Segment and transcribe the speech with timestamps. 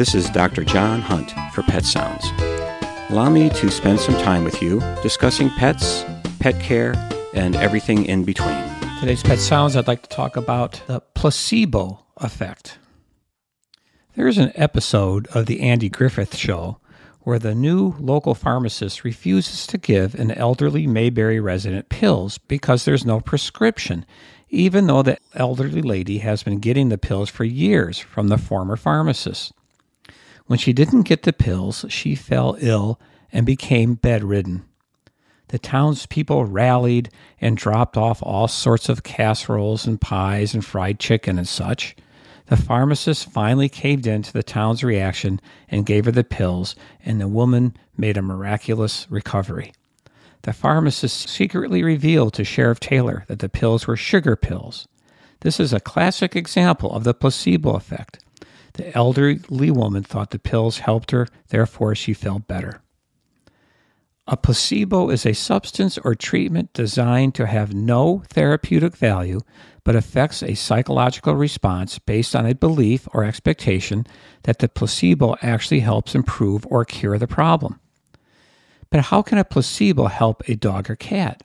[0.00, 0.64] This is Dr.
[0.64, 2.24] John Hunt for Pet Sounds.
[3.10, 6.06] Allow me to spend some time with you discussing pets,
[6.38, 6.94] pet care,
[7.34, 8.64] and everything in between.
[8.98, 12.78] Today's Pet Sounds, I'd like to talk about the placebo effect.
[14.16, 16.78] There is an episode of The Andy Griffith Show
[17.20, 23.04] where the new local pharmacist refuses to give an elderly Mayberry resident pills because there's
[23.04, 24.06] no prescription,
[24.48, 28.76] even though the elderly lady has been getting the pills for years from the former
[28.76, 29.52] pharmacist.
[30.50, 32.98] When she didn't get the pills, she fell ill
[33.32, 34.64] and became bedridden.
[35.46, 37.08] The townspeople rallied
[37.40, 41.94] and dropped off all sorts of casseroles and pies and fried chicken and such.
[42.46, 47.20] The pharmacist finally caved in to the town's reaction and gave her the pills, and
[47.20, 49.72] the woman made a miraculous recovery.
[50.42, 54.88] The pharmacist secretly revealed to Sheriff Taylor that the pills were sugar pills.
[55.42, 58.18] This is a classic example of the placebo effect.
[58.74, 62.80] The elderly woman thought the pills helped her, therefore, she felt better.
[64.26, 69.40] A placebo is a substance or treatment designed to have no therapeutic value
[69.82, 74.06] but affects a psychological response based on a belief or expectation
[74.44, 77.80] that the placebo actually helps improve or cure the problem.
[78.90, 81.42] But how can a placebo help a dog or cat?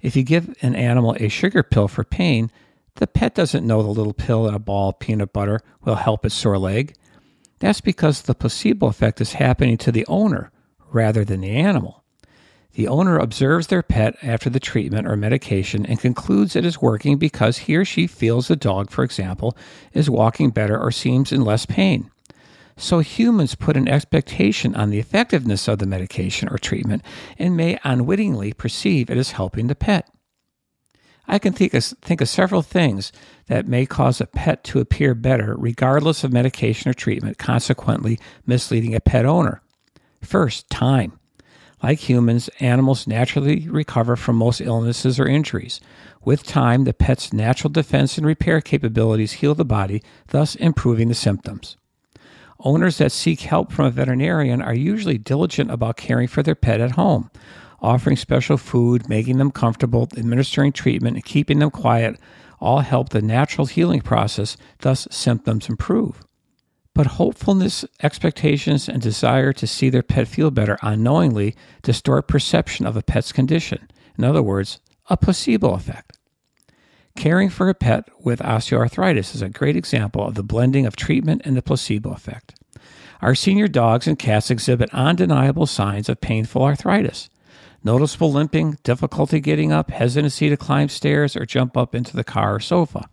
[0.00, 2.50] If you give an animal a sugar pill for pain,
[2.96, 6.24] the pet doesn't know the little pill in a ball of peanut butter will help
[6.24, 6.94] its sore leg.
[7.58, 10.50] That's because the placebo effect is happening to the owner
[10.92, 12.04] rather than the animal.
[12.74, 17.16] The owner observes their pet after the treatment or medication and concludes it is working
[17.16, 19.56] because he or she feels the dog, for example,
[19.94, 22.10] is walking better or seems in less pain.
[22.76, 27.02] So humans put an expectation on the effectiveness of the medication or treatment
[27.38, 30.06] and may unwittingly perceive it is helping the pet.
[31.28, 33.12] I can think of, think of several things
[33.46, 38.94] that may cause a pet to appear better regardless of medication or treatment, consequently misleading
[38.94, 39.60] a pet owner.
[40.22, 41.18] First, time.
[41.82, 45.80] Like humans, animals naturally recover from most illnesses or injuries.
[46.24, 51.14] With time, the pet's natural defense and repair capabilities heal the body, thus improving the
[51.14, 51.76] symptoms.
[52.60, 56.80] Owners that seek help from a veterinarian are usually diligent about caring for their pet
[56.80, 57.30] at home,
[57.80, 62.18] offering special food, making them comfortable, administering treatment, and keeping them quiet
[62.60, 66.24] all help the natural healing process, thus, symptoms improve.
[66.94, 72.96] But hopefulness, expectations, and desire to see their pet feel better unknowingly distort perception of
[72.96, 73.88] a pet's condition.
[74.16, 76.16] In other words, a placebo effect.
[77.16, 81.42] Caring for a pet with osteoarthritis is a great example of the blending of treatment
[81.44, 82.54] and the placebo effect.
[83.22, 87.28] Our senior dogs and cats exhibit undeniable signs of painful arthritis.
[87.86, 92.56] Noticeable limping, difficulty getting up, hesitancy to climb stairs or jump up into the car
[92.56, 93.08] or sofa.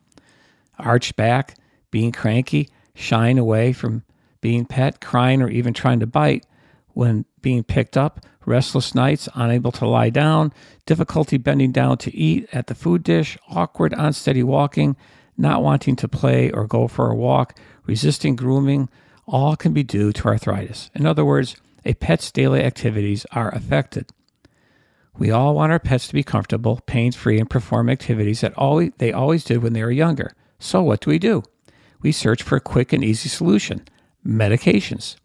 [0.80, 1.60] Arched back,
[1.92, 4.02] being cranky, shying away from
[4.42, 6.48] being pet, crying, or even trying to bite
[6.94, 10.52] when being picked up, restless nights, unable to lie down,
[10.88, 14.96] difficulty bending down to eat at the food dish, awkward, unsteady walking,
[15.38, 18.90] not wanting to play or go for a walk, resisting grooming,
[19.28, 20.90] all can be due to arthritis.
[20.96, 24.08] In other words, a pet's daily activities are affected.
[25.18, 28.92] We all want our pets to be comfortable, pain free, and perform activities that always,
[28.98, 30.34] they always did when they were younger.
[30.60, 31.44] So, what do we do?
[32.04, 33.88] we search for a quick and easy solution
[34.28, 35.16] medications.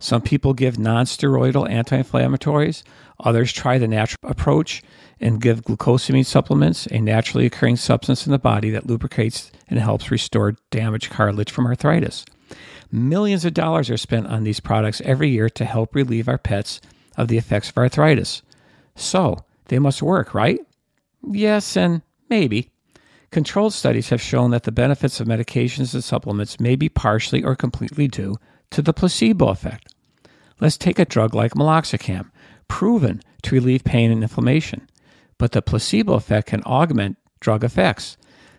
[0.00, 2.82] Some people give nonsteroidal anti inflammatories,
[3.20, 4.82] others try the natural approach
[5.20, 10.10] and give glucosamine supplements, a naturally occurring substance in the body that lubricates and helps
[10.10, 12.24] restore damaged cartilage from arthritis.
[12.90, 16.80] Millions of dollars are spent on these products every year to help relieve our pets
[17.16, 18.42] of the effects of arthritis.
[18.96, 20.60] So, they must work, right?
[21.30, 22.70] Yes, and maybe.
[23.30, 27.56] Controlled studies have shown that the benefits of medications and supplements may be partially or
[27.56, 28.36] completely due
[28.70, 29.92] to the placebo effect.
[30.60, 32.30] Let's take a drug like meloxicam,
[32.68, 34.88] proven to relieve pain and inflammation.
[35.38, 38.16] But the placebo effect can augment drug effects,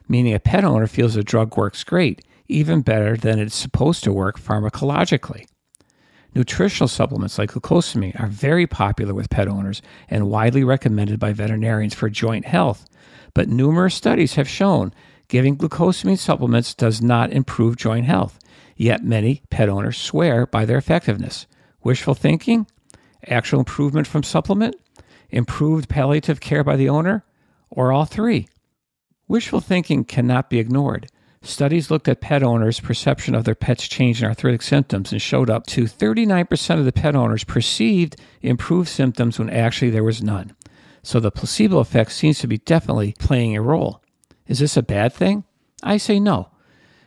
[0.10, 4.12] meaning a pet owner feels the drug works great, even better than it's supposed to
[4.14, 5.48] work pharmacologically.
[6.36, 11.94] Nutritional supplements like glucosamine are very popular with pet owners and widely recommended by veterinarians
[11.94, 12.86] for joint health
[13.36, 14.92] but numerous studies have shown
[15.28, 18.40] giving glucosamine supplements does not improve joint health.
[18.76, 21.46] Yet many pet owners swear by their effectiveness.
[21.84, 22.66] Wishful thinking?
[23.28, 24.76] Actual improvement from supplement?
[25.30, 27.26] Improved palliative care by the owner?
[27.70, 28.48] Or all three?
[29.28, 31.08] Wishful thinking cannot be ignored.
[31.46, 35.48] Studies looked at pet owners' perception of their pet's change in arthritic symptoms and showed
[35.48, 40.56] up to 39% of the pet owners perceived improved symptoms when actually there was none.
[41.04, 44.02] So the placebo effect seems to be definitely playing a role.
[44.48, 45.44] Is this a bad thing?
[45.84, 46.50] I say no.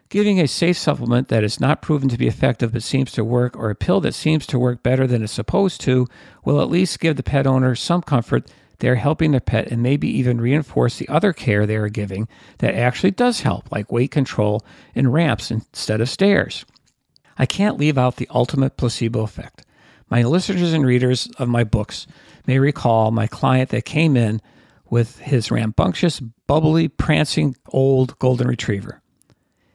[0.09, 3.57] Giving a safe supplement that is not proven to be effective but seems to work,
[3.57, 6.07] or a pill that seems to work better than it's supposed to,
[6.45, 8.49] will at least give the pet owner some comfort
[8.81, 12.29] they are helping their pet and maybe even reinforce the other care they are giving
[12.59, 14.65] that actually does help, like weight control
[14.95, 16.65] and ramps instead of stairs.
[17.37, 19.65] I can't leave out the ultimate placebo effect.
[20.11, 22.07] My listeners and readers of my books
[22.47, 24.41] may recall my client that came in
[24.91, 29.03] with his rambunctious, bubbly, prancing old golden retriever.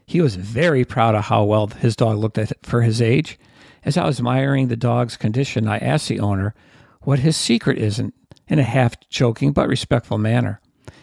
[0.06, 3.40] He was very proud of how well his dog looked for his age.
[3.86, 6.54] As I was admiring the dog's condition, I asked the owner
[7.02, 8.14] what his secret is in,
[8.48, 10.62] in a half joking but respectful manner.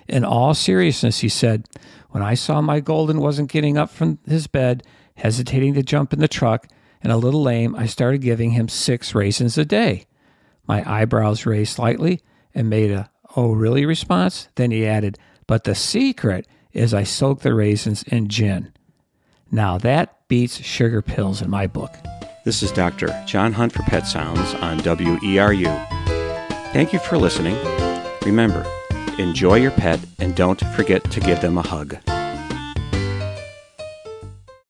[0.08, 1.68] In all seriousness, he said,
[2.10, 4.82] When I saw my golden wasn't getting up from his bed,
[5.14, 6.66] hesitating to jump in the truck,
[7.02, 10.06] and a little lame, I started giving him six raisins a day.
[10.66, 12.20] My eyebrows raised slightly
[12.54, 14.48] and made a, oh, really response.
[14.56, 18.72] Then he added, But the secret is I soak the raisins in gin.
[19.50, 21.94] Now that beats sugar pills in my book.
[22.44, 23.08] This is Dr.
[23.26, 25.99] John Hunt for Pet Sounds on WERU.
[26.72, 27.56] Thank you for listening.
[28.24, 28.64] Remember,
[29.18, 31.96] enjoy your pet and don't forget to give them a hug.